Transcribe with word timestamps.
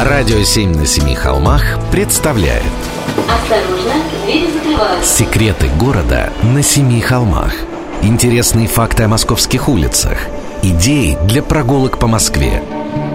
Радио 0.00 0.42
«Семь 0.42 0.76
на 0.76 0.84
семи 0.84 1.14
холмах» 1.14 1.62
представляет 1.90 2.62
Осторожно, 3.28 3.94
двери 4.26 4.52
закрываются. 4.52 5.16
Секреты 5.16 5.68
города 5.80 6.32
на 6.42 6.62
семи 6.62 7.00
холмах 7.00 7.54
Интересные 8.02 8.68
факты 8.68 9.04
о 9.04 9.08
московских 9.08 9.70
улицах 9.70 10.18
Идеи 10.62 11.16
для 11.26 11.42
прогулок 11.42 11.98
по 11.98 12.06
Москве 12.06 12.62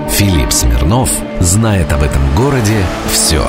Филипп 0.09 0.51
Смирнов 0.51 1.11
знает 1.39 1.93
об 1.93 2.01
этом 2.01 2.21
городе 2.35 2.83
все 3.11 3.43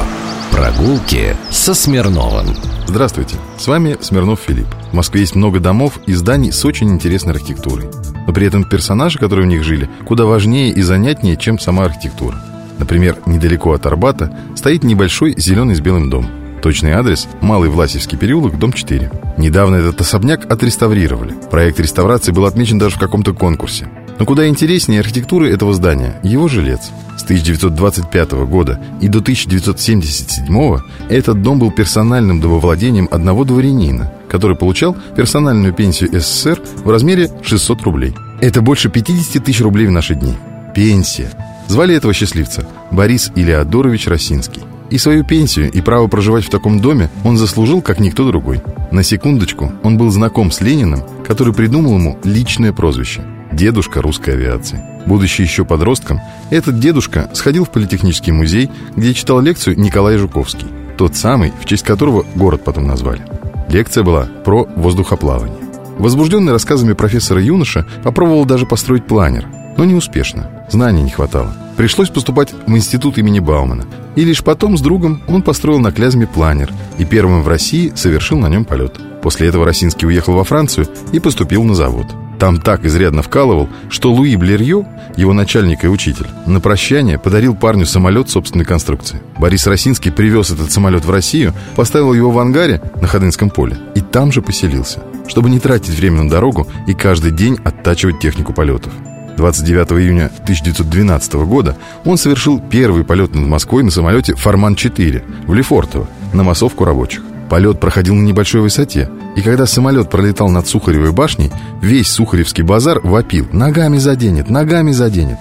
Прогулки 0.50 1.34
со 1.50 1.72
Смирновым 1.72 2.54
Здравствуйте, 2.86 3.36
с 3.56 3.66
вами 3.66 3.96
Смирнов 4.02 4.40
Филипп. 4.40 4.66
В 4.90 4.94
Москве 4.94 5.22
есть 5.22 5.34
много 5.34 5.60
домов 5.60 5.98
и 6.06 6.12
зданий 6.12 6.52
с 6.52 6.62
очень 6.66 6.90
интересной 6.90 7.32
архитектурой. 7.32 7.88
Но 8.26 8.34
при 8.34 8.46
этом 8.46 8.64
персонажи, 8.64 9.18
которые 9.18 9.46
в 9.46 9.48
них 9.48 9.64
жили, 9.64 9.88
куда 10.04 10.26
важнее 10.26 10.72
и 10.72 10.82
занятнее, 10.82 11.38
чем 11.38 11.58
сама 11.58 11.86
архитектура. 11.86 12.36
Например, 12.82 13.16
недалеко 13.26 13.74
от 13.74 13.86
Арбата 13.86 14.36
стоит 14.57 14.82
небольшой 14.82 15.34
зеленый 15.36 15.76
с 15.76 15.80
белым 15.80 16.11
дом. 16.11 16.26
Точный 16.62 16.94
адрес– 16.94 17.29
Малый 17.40 17.70
Власевский 17.70 18.18
переулок, 18.18 18.58
дом 18.58 18.72
4. 18.72 19.08
Недавно 19.38 19.76
этот 19.76 20.00
особняк 20.00 20.50
отреставрировали. 20.50 21.32
Проект 21.48 21.79
реставрации 21.79 22.32
был 22.32 22.44
отмечен 22.44 22.80
даже 22.80 22.96
в 22.96 22.98
каком-то 22.98 23.34
конкурсе. 23.34 23.88
Но 24.18 24.26
куда 24.26 24.48
интереснее 24.48 24.98
архитектуры 24.98 25.48
этого 25.48 25.72
здания– 25.74 26.18
его 26.24 26.48
жилец. 26.48 26.90
С 27.16 27.22
1925 27.22 28.32
года 28.46 28.80
и 29.00 29.07
до 29.07 29.21
1977 29.21 30.79
этот 31.08 31.40
дом 31.40 31.60
был 31.60 31.71
персональным 31.71 32.41
домовладением 32.41 33.06
одного 33.12 33.44
дворянина, 33.44 34.12
который 34.28 34.56
получал 34.56 34.96
персональную 35.14 35.72
пенсию 35.72 36.10
СССР 36.20 36.60
в 36.84 36.91
размере 36.91 37.30
600 37.44 37.83
рублей. 37.83 38.12
Это 38.41 38.60
больше 38.60 38.91
50 38.91 39.44
тысяч 39.44 39.60
рублей 39.60 39.86
в 39.86 39.92
наши 39.92 40.16
дни. 40.16 40.34
Пенсия. 40.74 41.30
Звали 41.72 41.94
этого 41.94 42.12
счастливца 42.12 42.69
Борис 42.91 43.33
Илеодорович 43.34 44.06
Росинский. 44.06 44.62
И 44.91 44.98
свою 44.98 45.25
пенсию, 45.25 45.72
и 45.72 45.80
право 45.80 46.06
проживать 46.06 46.44
в 46.44 46.50
таком 46.50 46.80
доме 46.80 47.08
он 47.24 47.38
заслужил, 47.38 47.80
как 47.80 47.98
никто 47.98 48.27
другой. 48.27 48.60
На 48.91 49.02
секундочку, 49.02 49.72
он 49.83 49.96
был 49.96 50.11
знаком 50.11 50.50
с 50.50 50.61
Лениным, 50.61 51.02
который 51.27 51.55
придумал 51.55 51.96
ему 51.96 52.19
личное 52.24 52.74
прозвище– 52.74 53.22
«Дедушка 53.52 54.02
русской 54.02 54.34
авиации». 54.34 54.83
Будучи 55.06 55.41
еще 55.41 55.64
подростком, 55.64 56.20
этот 56.50 56.78
дедушка 56.78 57.30
сходил 57.33 57.64
в 57.64 57.70
Политехнический 57.70 58.33
музей, 58.33 58.70
где 58.94 59.14
читал 59.14 59.41
лекцию 59.41 59.80
Николай 59.80 60.18
Жуковский, 60.18 60.68
тот 60.98 61.16
самый, 61.16 61.55
в 61.58 61.64
честь 61.64 61.84
которого 61.84 62.27
город 62.34 62.64
потом 62.64 62.86
назвали. 62.86 63.22
Лекция 63.70 64.05
была 64.05 64.24
про 64.44 64.68
воздухоплавание. 64.77 65.56
Возбужденный 65.96 66.52
рассказами 66.52 66.92
профессора 66.92 67.41
юноша 67.41 67.86
попробовал 68.05 68.44
даже 68.44 68.66
построить 68.66 69.06
планер, 69.06 69.46
но 69.78 69.86
не 69.86 69.94
успешно. 69.94 70.66
Знаний 70.70 71.02
не 71.02 71.11
хватало. 71.11 71.55
Пришлось 71.76 72.10
поступать 72.10 72.52
в 72.66 72.76
институт 72.76 73.18
имени 73.18 73.40
Баумана. 73.40 73.84
И 74.14 74.24
лишь 74.24 74.44
потом 74.44 74.76
с 74.76 74.80
другом 74.80 75.22
он 75.26 75.42
построил 75.42 75.80
на 75.80 75.92
Клязьме 75.92 76.26
планер 76.26 76.70
и 76.98 77.04
первым 77.04 77.42
в 77.42 77.48
России 77.48 77.92
совершил 77.94 78.38
на 78.38 78.48
нем 78.48 78.64
полет. 78.64 78.98
После 79.22 79.48
этого 79.48 79.64
Росинский 79.64 80.06
уехал 80.06 80.34
во 80.34 80.44
Францию 80.44 80.86
и 81.12 81.20
поступил 81.20 81.64
на 81.64 81.74
завод. 81.74 82.06
Там 82.38 82.60
так 82.60 82.84
изрядно 82.84 83.22
вкалывал, 83.22 83.68
что 83.88 84.12
Луи 84.12 84.34
Блерье, 84.34 84.84
его 85.16 85.32
начальник 85.32 85.84
и 85.84 85.88
учитель, 85.88 86.26
на 86.44 86.60
прощание 86.60 87.16
подарил 87.16 87.54
парню 87.54 87.86
самолет 87.86 88.28
собственной 88.28 88.64
конструкции. 88.64 89.22
Борис 89.38 89.66
Росинский 89.68 90.10
привез 90.10 90.50
этот 90.50 90.72
самолет 90.72 91.04
в 91.04 91.10
Россию, 91.10 91.54
поставил 91.76 92.12
его 92.12 92.32
в 92.32 92.38
ангаре 92.40 92.82
на 93.00 93.06
Ходынском 93.06 93.48
поле 93.48 93.76
и 93.94 94.00
там 94.00 94.32
же 94.32 94.42
поселился, 94.42 95.04
чтобы 95.28 95.50
не 95.50 95.60
тратить 95.60 95.94
время 95.94 96.24
на 96.24 96.30
дорогу 96.30 96.66
и 96.88 96.94
каждый 96.94 97.30
день 97.30 97.58
оттачивать 97.62 98.18
технику 98.18 98.52
полетов. 98.52 98.92
29 99.36 99.92
июня 99.92 100.27
1912 100.27 101.34
года 101.34 101.77
он 102.05 102.16
совершил 102.19 102.61
первый 102.61 103.05
полет 103.05 103.34
над 103.34 103.47
Москвой 103.47 103.83
на 103.83 103.91
самолете 103.91 104.34
«Форман-4» 104.34 105.47
в 105.47 105.55
Лефортово 105.55 106.06
на 106.33 106.42
массовку 106.42 106.84
рабочих. 106.84 107.22
Полет 107.48 107.80
проходил 107.80 108.14
на 108.14 108.22
небольшой 108.22 108.62
высоте, 108.62 109.11
и 109.36 109.42
когда 109.42 109.66
самолет 109.66 110.08
пролетал 110.08 110.48
над 110.48 110.67
Сухаревой 110.67 111.12
башней, 111.12 111.51
весь 111.83 112.08
Сухаревский 112.08 112.62
базар 112.62 113.01
вопил 113.02 113.46
«Ногами 113.52 113.98
заденет, 113.98 114.48
ногами 114.48 114.92
заденет». 114.92 115.39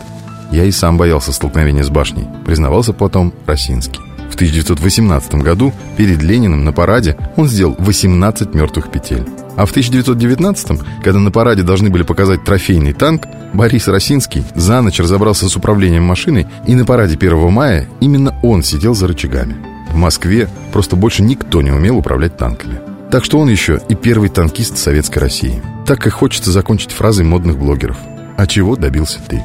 Я 0.52 0.66
и 0.66 0.72
сам 0.72 0.98
боялся 0.98 1.32
столкновения 1.32 1.84
с 1.84 1.90
башней, 1.90 2.28
признавался 2.46 2.92
потом 2.92 3.34
Росинский. 3.46 4.02
В 4.30 4.36
1918 4.36 5.36
году 5.36 5.74
перед 5.98 6.22
Лениным 6.22 6.66
на 6.66 6.74
параде 6.74 7.18
он 7.38 7.48
сделал 7.48 7.76
18 7.80 8.54
мертвых 8.54 8.92
петель. 8.92 9.26
А 9.56 9.66
в 9.66 9.72
1919, 9.72 10.80
когда 11.04 11.20
на 11.20 11.32
параде 11.32 11.64
должны 11.64 11.90
были 11.90 12.04
показать 12.04 12.44
трофейный 12.44 12.94
танк, 12.94 13.28
Борис 13.54 13.88
Росинский 13.88 14.44
за 14.56 14.82
ночь 14.82 15.00
разобрался 15.00 15.50
с 15.50 15.56
управлением 15.56 16.04
машиной, 16.04 16.48
и 16.68 16.76
на 16.76 16.86
параде 16.86 17.16
1 17.16 17.52
мая 17.52 17.88
именно 18.00 18.36
он 18.44 18.64
сидел 18.64 18.96
за 18.96 19.08
рычагами. 19.08 19.56
В 19.92 19.96
Москве 19.96 20.48
просто 20.72 20.96
больше 20.96 21.22
никто 21.22 21.62
не 21.62 21.72
умел 21.72 21.98
управлять 21.98 22.38
танками. 22.38 22.80
Так 23.12 23.26
что 23.26 23.40
он 23.40 23.50
еще 23.50 23.82
и 23.90 23.96
первый 23.96 24.30
танкист 24.30 24.78
Советской 24.78 25.20
России. 25.20 25.62
Так 25.86 26.08
и 26.08 26.10
хочется 26.10 26.52
закончить 26.52 26.92
фразой 26.92 27.26
модных 27.26 27.58
блогеров. 27.58 27.98
А 28.38 28.48
чего 28.48 28.78
добился 28.78 29.20
ты? 29.28 29.44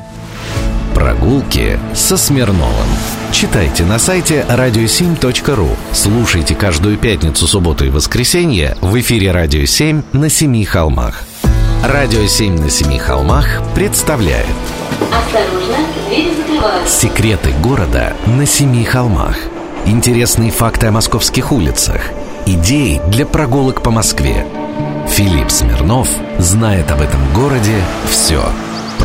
Прогулки 0.94 1.78
со 1.93 2.17
Смирновым. 2.17 2.87
Читайте 3.36 3.84
на 3.84 3.98
сайте 3.98 4.47
radio7.ru. 4.48 5.69
Слушайте 5.92 6.54
каждую 6.54 6.97
пятницу, 6.97 7.47
субботу 7.47 7.84
и 7.84 7.91
воскресенье 7.91 8.78
в 8.80 8.98
эфире 8.98 9.30
«Радио 9.30 9.64
7» 9.64 10.02
на 10.14 10.30
Семи 10.30 10.64
холмах. 10.64 11.22
«Радио 11.84 12.22
7» 12.22 12.58
на 12.58 12.70
Семи 12.70 12.98
холмах 12.98 13.60
представляет 13.75 14.46
Осторожно, 15.12 15.76
двери 16.08 16.30
закрываются. 16.34 16.98
Секреты 16.98 17.52
города 17.62 18.16
на 18.25 18.46
Семи 18.46 18.84
холмах. 18.84 19.36
Интересные 19.84 20.50
факты 20.50 20.86
о 20.86 20.92
московских 20.92 21.52
улицах. 21.52 22.00
Идеи 22.46 23.02
для 23.08 23.26
прогулок 23.26 23.82
по 23.82 23.91
Москве. 23.91 24.46
Филипп 25.10 25.50
Смирнов 25.50 26.08
знает 26.38 26.91
об 26.91 27.02
этом 27.02 27.20
городе 27.34 27.82
все. 28.08 28.42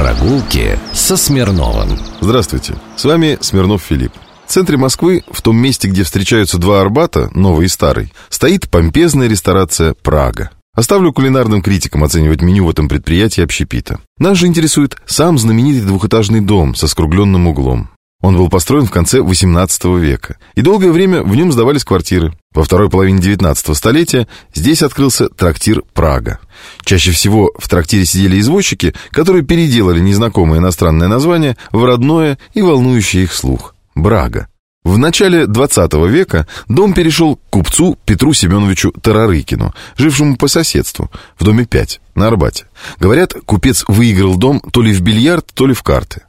Прогулки 0.01 0.79
со 0.93 1.15
Смирновым. 1.15 1.95
Здравствуйте, 2.21 2.73
с 2.95 3.05
вами 3.05 3.37
Смирнов 3.39 3.83
Филипп. 3.83 4.11
В 4.47 4.51
центре 4.51 4.75
Москвы, 4.75 5.23
в 5.29 5.43
том 5.43 5.55
месте, 5.57 5.89
где 5.89 6.01
встречаются 6.01 6.57
два 6.57 6.81
Арбата, 6.81 7.29
новый 7.35 7.67
и 7.67 7.69
старый, 7.69 8.11
стоит 8.27 8.67
помпезная 8.67 9.27
ресторация 9.27 9.93
«Прага». 9.93 10.49
Оставлю 10.73 11.13
кулинарным 11.13 11.61
критикам 11.61 12.03
оценивать 12.03 12.41
меню 12.41 12.65
в 12.65 12.71
этом 12.71 12.89
предприятии 12.89 13.43
общепита. 13.43 13.99
Нас 14.17 14.39
же 14.39 14.47
интересует 14.47 14.97
сам 15.05 15.37
знаменитый 15.37 15.85
двухэтажный 15.85 16.41
дом 16.41 16.73
со 16.73 16.87
скругленным 16.87 17.45
углом. 17.45 17.91
Он 18.21 18.37
был 18.37 18.49
построен 18.49 18.85
в 18.85 18.91
конце 18.91 19.19
XVIII 19.19 19.99
века, 19.99 20.37
и 20.55 20.61
долгое 20.61 20.91
время 20.91 21.23
в 21.23 21.35
нем 21.35 21.51
сдавались 21.51 21.83
квартиры. 21.83 22.33
Во 22.53 22.63
второй 22.63 22.89
половине 22.89 23.19
XIX 23.19 23.73
столетия 23.73 24.27
здесь 24.53 24.83
открылся 24.83 25.27
трактир 25.29 25.81
«Прага». 25.93 26.39
Чаще 26.83 27.11
всего 27.11 27.51
в 27.57 27.67
трактире 27.67 28.05
сидели 28.05 28.39
извозчики, 28.39 28.93
которые 29.09 29.43
переделали 29.43 29.99
незнакомое 29.99 30.59
иностранное 30.59 31.07
название 31.07 31.57
в 31.71 31.83
родное 31.83 32.37
и 32.53 32.61
волнующее 32.61 33.23
их 33.23 33.33
слух– 33.33 33.75
«Брага». 33.95 34.47
В 34.83 34.97
начале 34.97 35.45
XX 35.45 36.09
века 36.09 36.47
дом 36.67 36.93
перешел 36.93 37.35
к 37.35 37.39
купцу 37.51 37.99
Петру 38.03 38.33
Семеновичу 38.33 38.91
Тарарыкину, 38.91 39.75
жившему 39.95 40.37
по 40.37 40.47
соседству, 40.47 41.11
в 41.37 41.43
доме 41.43 41.65
5, 41.65 42.01
на 42.15 42.27
Арбате. 42.27 42.65
Говорят, 42.99 43.35
купец 43.45 43.85
выиграл 43.87 44.37
дом 44.37 44.59
то 44.59 44.81
ли 44.81 44.91
в 44.91 45.01
бильярд, 45.01 45.45
то 45.53 45.67
ли 45.67 45.75
в 45.75 45.83
карты. 45.83 46.23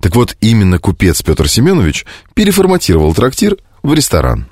Так 0.00 0.14
вот, 0.14 0.36
именно 0.40 0.78
купец 0.78 1.22
Петр 1.22 1.48
Семенович 1.48 2.06
переформатировал 2.34 3.14
трактир 3.14 3.56
в 3.82 3.92
ресторан. 3.94 4.46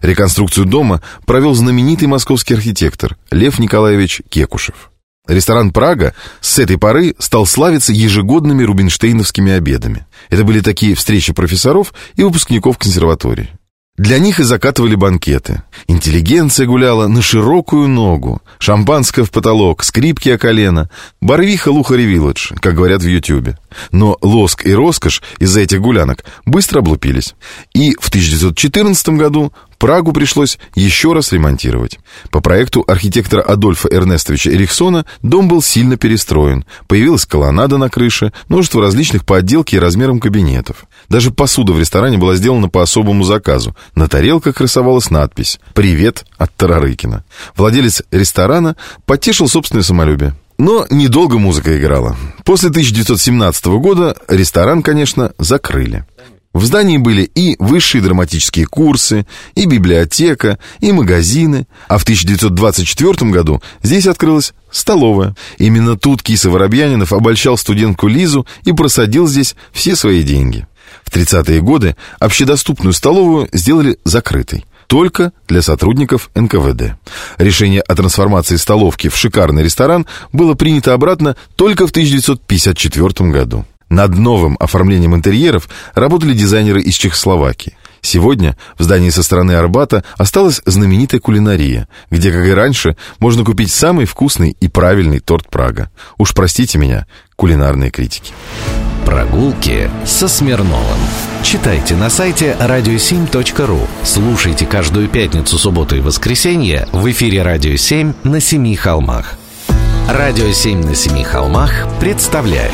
Реконструкцию 0.00 0.66
дома 0.66 1.02
провел 1.26 1.54
знаменитый 1.54 2.08
московский 2.08 2.54
архитектор 2.54 3.16
Лев 3.30 3.58
Николаевич 3.58 4.22
Кекушев. 4.28 4.90
Ресторан 5.26 5.70
«Прага» 5.70 6.14
с 6.40 6.58
этой 6.58 6.78
поры 6.78 7.14
стал 7.18 7.46
славиться 7.46 7.92
ежегодными 7.92 8.64
рубинштейновскими 8.64 9.52
обедами. 9.52 10.06
Это 10.30 10.42
были 10.42 10.60
такие 10.60 10.96
встречи 10.96 11.32
профессоров 11.32 11.94
и 12.16 12.22
выпускников 12.22 12.76
консерватории. 12.76 13.50
Для 13.98 14.18
них 14.18 14.40
и 14.40 14.42
закатывали 14.42 14.94
банкеты. 14.94 15.62
Интеллигенция 15.86 16.66
гуляла 16.66 17.08
на 17.08 17.20
широкую 17.20 17.88
ногу. 17.88 18.40
Шампанское 18.58 19.22
в 19.22 19.30
потолок, 19.30 19.84
скрипки 19.84 20.30
о 20.30 20.38
колено. 20.38 20.88
Барвиха 21.20 21.68
Лухари 21.68 22.06
Вилледж, 22.06 22.52
как 22.58 22.74
говорят 22.74 23.02
в 23.02 23.06
Ютьюбе. 23.06 23.58
Но 23.90 24.16
лоск 24.22 24.64
и 24.64 24.72
роскошь 24.72 25.22
из-за 25.38 25.60
этих 25.60 25.82
гулянок 25.82 26.24
быстро 26.46 26.78
облупились. 26.78 27.34
И 27.74 27.94
в 28.00 28.08
1914 28.08 29.10
году 29.10 29.52
Прагу 29.82 30.12
пришлось 30.12 30.60
еще 30.76 31.12
раз 31.12 31.32
ремонтировать. 31.32 31.98
По 32.30 32.40
проекту 32.40 32.84
архитектора 32.86 33.42
Адольфа 33.42 33.88
Эрнестовича 33.88 34.52
Эриксона 34.52 35.04
дом 35.22 35.48
был 35.48 35.60
сильно 35.60 35.96
перестроен. 35.96 36.64
Появилась 36.86 37.26
колоннада 37.26 37.78
на 37.78 37.90
крыше, 37.90 38.32
множество 38.48 38.80
различных 38.80 39.26
по 39.26 39.38
отделке 39.38 39.78
и 39.78 39.80
размерам 39.80 40.20
кабинетов. 40.20 40.84
Даже 41.08 41.32
посуда 41.32 41.72
в 41.72 41.80
ресторане 41.80 42.16
была 42.16 42.36
сделана 42.36 42.68
по 42.68 42.80
особому 42.80 43.24
заказу. 43.24 43.74
На 43.96 44.06
тарелках 44.06 44.54
красовалась 44.54 45.10
надпись 45.10 45.58
«Привет 45.74 46.26
от 46.38 46.54
Тарарыкина». 46.54 47.24
Владелец 47.56 48.04
ресторана 48.12 48.76
потешил 49.04 49.48
собственное 49.48 49.82
самолюбие. 49.82 50.36
Но 50.58 50.86
недолго 50.90 51.38
музыка 51.38 51.76
играла. 51.76 52.16
После 52.44 52.68
1917 52.68 53.66
года 53.66 54.14
ресторан, 54.28 54.84
конечно, 54.84 55.32
закрыли. 55.38 56.04
В 56.52 56.64
здании 56.66 56.98
были 56.98 57.22
и 57.22 57.56
высшие 57.58 58.02
драматические 58.02 58.66
курсы, 58.66 59.26
и 59.54 59.64
библиотека, 59.64 60.58
и 60.80 60.92
магазины. 60.92 61.66
А 61.88 61.96
в 61.96 62.02
1924 62.02 63.30
году 63.30 63.62
здесь 63.82 64.06
открылась 64.06 64.52
столовая. 64.70 65.34
Именно 65.58 65.96
тут 65.96 66.22
Киса 66.22 66.50
Воробьянинов 66.50 67.12
обольщал 67.12 67.56
студентку 67.56 68.06
Лизу 68.06 68.46
и 68.64 68.72
просадил 68.72 69.26
здесь 69.26 69.56
все 69.72 69.96
свои 69.96 70.22
деньги. 70.22 70.66
В 71.04 71.14
30-е 71.14 71.60
годы 71.62 71.96
общедоступную 72.20 72.92
столовую 72.92 73.48
сделали 73.52 73.98
закрытой 74.04 74.64
только 74.86 75.32
для 75.48 75.62
сотрудников 75.62 76.30
НКВД. 76.34 76.96
Решение 77.38 77.80
о 77.80 77.94
трансформации 77.94 78.56
столовки 78.56 79.08
в 79.08 79.16
шикарный 79.16 79.62
ресторан 79.62 80.06
было 80.34 80.52
принято 80.52 80.92
обратно 80.92 81.34
только 81.56 81.86
в 81.86 81.90
1954 81.90 83.30
году. 83.30 83.64
Над 83.92 84.16
новым 84.16 84.56
оформлением 84.58 85.14
интерьеров 85.14 85.68
работали 85.92 86.32
дизайнеры 86.32 86.80
из 86.80 86.94
Чехословакии. 86.94 87.76
Сегодня 88.00 88.56
в 88.78 88.82
здании 88.84 89.10
со 89.10 89.22
стороны 89.22 89.52
Арбата 89.52 90.02
осталась 90.16 90.62
знаменитая 90.64 91.20
кулинария, 91.20 91.88
где, 92.10 92.32
как 92.32 92.46
и 92.46 92.54
раньше, 92.54 92.96
можно 93.18 93.44
купить 93.44 93.70
самый 93.70 94.06
вкусный 94.06 94.56
и 94.58 94.68
правильный 94.68 95.20
торт 95.20 95.50
Прага. 95.50 95.90
Уж 96.16 96.32
простите 96.32 96.78
меня, 96.78 97.06
кулинарные 97.36 97.90
критики. 97.90 98.32
Прогулки 99.04 99.90
со 100.06 100.26
Смирновым. 100.26 100.98
Читайте 101.42 101.94
на 101.94 102.08
сайте 102.08 102.56
radio7.ru. 102.58 103.86
Слушайте 104.04 104.64
каждую 104.64 105.08
пятницу, 105.08 105.58
субботу 105.58 105.96
и 105.96 106.00
воскресенье 106.00 106.88
в 106.92 107.10
эфире 107.10 107.42
«Радио 107.42 107.74
7» 107.74 108.14
на 108.24 108.40
Семи 108.40 108.74
холмах. 108.74 109.34
«Радио 110.08 110.46
7» 110.46 110.82
на 110.82 110.94
Семи 110.94 111.24
холмах 111.24 111.86
представляет 112.00 112.72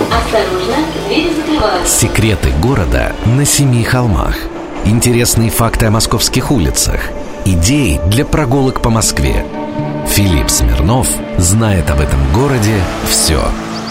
Осторожно, 0.00 0.76
двери 1.06 1.34
закрываются. 1.34 1.98
Секреты 1.98 2.50
города 2.60 3.14
на 3.24 3.44
Семи 3.44 3.82
холмах. 3.84 4.36
Интересные 4.84 5.50
факты 5.50 5.86
о 5.86 5.90
московских 5.90 6.50
улицах. 6.50 7.00
Идеи 7.44 8.00
для 8.08 8.24
прогулок 8.24 8.82
по 8.82 8.90
Москве. 8.90 9.46
Филипп 10.08 10.50
Смирнов 10.50 11.08
знает 11.38 11.90
об 11.90 12.00
этом 12.00 12.20
городе 12.32 12.80
все. 13.08 13.42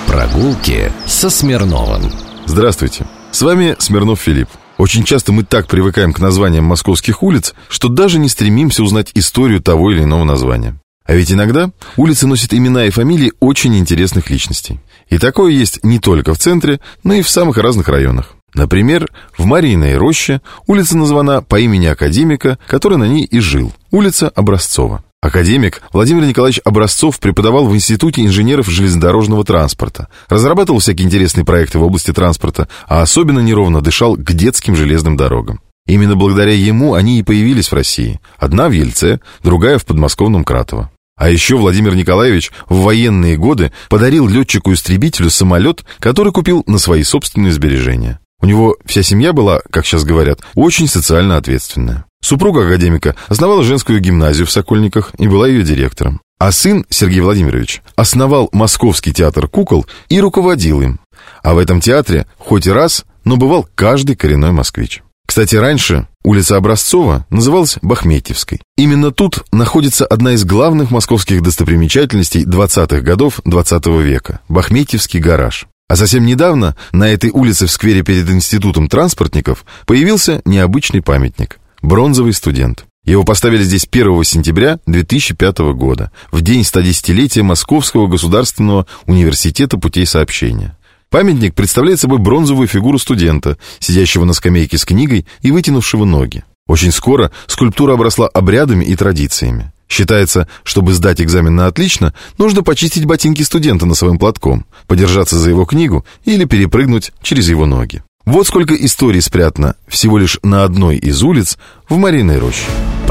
Прогулки 0.07 0.91
со 1.05 1.29
Смирновым. 1.29 2.11
Здравствуйте. 2.45 3.05
С 3.31 3.41
вами 3.41 3.75
Смирнов 3.79 4.19
Филипп. 4.19 4.49
Очень 4.77 5.03
часто 5.03 5.31
мы 5.31 5.43
так 5.43 5.67
привыкаем 5.67 6.13
к 6.13 6.19
названиям 6.19 6.65
московских 6.65 7.23
улиц, 7.23 7.53
что 7.69 7.87
даже 7.87 8.19
не 8.19 8.29
стремимся 8.29 8.83
узнать 8.83 9.11
историю 9.13 9.61
того 9.61 9.91
или 9.91 10.03
иного 10.03 10.23
названия. 10.23 10.75
А 11.05 11.13
ведь 11.13 11.31
иногда 11.31 11.69
улицы 11.97 12.27
носят 12.27 12.53
имена 12.53 12.85
и 12.85 12.89
фамилии 12.89 13.31
очень 13.39 13.77
интересных 13.77 14.29
личностей. 14.29 14.79
И 15.09 15.17
такое 15.17 15.51
есть 15.51 15.83
не 15.83 15.99
только 15.99 16.33
в 16.33 16.37
центре, 16.37 16.79
но 17.03 17.13
и 17.13 17.21
в 17.21 17.29
самых 17.29 17.57
разных 17.57 17.87
районах. 17.87 18.33
Например, 18.53 19.09
в 19.37 19.45
Мариной 19.45 19.97
роще 19.97 20.41
улица 20.65 20.97
названа 20.97 21.41
по 21.41 21.59
имени 21.59 21.87
академика, 21.87 22.57
который 22.67 22.97
на 22.97 23.03
ней 23.03 23.25
и 23.25 23.39
жил. 23.39 23.73
Улица 23.91 24.29
Образцова. 24.29 25.03
Академик 25.21 25.81
Владимир 25.91 26.23
Николаевич 26.23 26.61
Образцов 26.63 27.19
преподавал 27.19 27.65
в 27.65 27.75
Институте 27.75 28.23
инженеров 28.23 28.69
железнодорожного 28.69 29.43
транспорта, 29.43 30.07
разрабатывал 30.29 30.79
всякие 30.79 31.05
интересные 31.05 31.43
проекты 31.43 31.79
в 31.79 31.83
области 31.83 32.13
транспорта, 32.13 32.69
а 32.87 33.01
особенно 33.01 33.39
неровно 33.39 33.81
дышал 33.81 34.15
к 34.15 34.31
детским 34.33 34.75
железным 34.75 35.17
дорогам. 35.17 35.59
Именно 35.87 36.15
благодаря 36.15 36.53
ему 36.53 36.93
они 36.93 37.19
и 37.19 37.23
появились 37.23 37.71
в 37.71 37.75
России. 37.75 38.19
Одна 38.37 38.69
в 38.69 38.71
Ельце, 38.71 39.19
другая 39.43 39.79
в 39.79 39.85
подмосковном 39.85 40.43
Кратово. 40.43 40.91
А 41.17 41.29
еще 41.29 41.55
Владимир 41.55 41.95
Николаевич 41.95 42.51
в 42.67 42.81
военные 42.81 43.37
годы 43.37 43.71
подарил 43.89 44.27
летчику-истребителю 44.27 45.29
самолет, 45.29 45.85
который 45.99 46.33
купил 46.33 46.63
на 46.67 46.77
свои 46.77 47.03
собственные 47.03 47.53
сбережения. 47.53 48.19
У 48.41 48.45
него 48.45 48.75
вся 48.85 49.01
семья 49.01 49.31
была, 49.31 49.61
как 49.71 49.85
сейчас 49.85 50.03
говорят, 50.03 50.41
очень 50.55 50.87
социально 50.87 51.37
ответственная. 51.37 52.05
Супруга 52.21 52.65
академика 52.65 53.15
основала 53.27 53.63
женскую 53.63 54.01
гимназию 54.01 54.45
в 54.45 54.51
Сокольниках 54.51 55.11
и 55.17 55.27
была 55.27 55.47
ее 55.47 55.63
директором. 55.63 56.21
А 56.37 56.51
сын, 56.51 56.85
Сергей 56.89 57.21
Владимирович, 57.21 57.81
основал 57.95 58.49
Московский 58.51 59.13
театр 59.13 59.47
кукол 59.47 59.85
и 60.09 60.19
руководил 60.19 60.81
им. 60.81 60.99
А 61.43 61.53
в 61.53 61.59
этом 61.59 61.79
театре 61.79 62.27
хоть 62.37 62.67
и 62.67 62.71
раз, 62.71 63.05
но 63.23 63.37
бывал 63.37 63.67
каждый 63.75 64.17
коренной 64.17 64.51
москвич. 64.51 65.01
Кстати, 65.35 65.57
раньше 65.57 66.07
улица 66.23 66.55
Образцова 66.55 67.25
называлась 67.29 67.77
Бахметьевской. 67.81 68.61
Именно 68.77 69.11
тут 69.11 69.43
находится 69.51 70.05
одна 70.05 70.31
из 70.31 70.45
главных 70.45 70.91
московских 70.91 71.41
достопримечательностей 71.41 72.45
20-х 72.45 73.01
годов 73.01 73.41
20 73.43 73.85
-го 73.85 74.01
века– 74.01 74.39
Бахметьевский 74.47 75.19
гараж. 75.19 75.65
А 75.89 75.97
совсем 75.97 76.25
недавно 76.25 76.77
на 76.93 77.09
этой 77.09 77.31
улице 77.31 77.67
в 77.67 77.71
сквере 77.71 78.01
перед 78.01 78.29
Институтом 78.29 78.87
транспортников 78.87 79.65
появился 79.85 80.41
необычный 80.45 81.01
памятник– 81.01 81.59
бронзовый 81.81 82.31
студент. 82.31 82.85
Его 83.03 83.25
поставили 83.25 83.63
здесь 83.63 83.85
1 83.91 84.23
сентября 84.23 84.79
2005 84.85 85.57
года, 85.73 86.13
в 86.31 86.43
день 86.43 86.61
110-летия 86.61 87.43
Московского 87.43 88.07
государственного 88.07 88.85
университета 89.05 89.77
путей 89.77 90.05
сообщения. 90.05 90.77
Памятник 91.15 91.55
представляет 91.55 92.01
собой 92.01 92.17
бронзовую 92.19 92.67
фигуру 92.67 92.99
студента, 92.99 93.57
сидящего 93.79 94.25
на 94.25 94.33
скамейке 94.33 94.77
с 94.77 94.83
книгой 94.83 95.25
и 95.41 95.49
вытянувшего 95.49 96.03
ноги. 96.03 96.43
Очень 96.67 96.91
скоро 96.91 97.31
скульптура 97.47 97.93
обросла 97.93 98.27
обрядами 98.27 98.83
и 98.83 98.97
традициями. 98.97 99.71
Считается, 99.87 100.49
чтобы 100.65 100.93
сдать 100.93 101.21
экзамен 101.21 101.55
на 101.55 101.67
отлично, 101.67 102.13
нужно 102.37 102.63
почистить 102.63 103.05
ботинки 103.05 103.43
студента 103.43 103.85
носовым 103.85 104.19
платком, 104.19 104.65
подержаться 104.87 105.39
за 105.39 105.51
его 105.51 105.63
книгу 105.63 106.05
или 106.25 106.43
перепрыгнуть 106.43 107.13
через 107.21 107.47
его 107.47 107.65
ноги. 107.65 108.03
Вот 108.25 108.45
сколько 108.45 108.75
историй 108.75 109.21
спрятано 109.21 109.75
всего 109.87 110.17
лишь 110.17 110.37
на 110.43 110.65
одной 110.65 110.97
из 110.97 111.23
улиц 111.23 111.57
в 111.87 111.95
Мариной 111.95 112.39
роще. 112.39 112.65